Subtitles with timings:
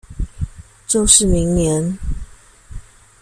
[0.87, 1.95] 就是明年？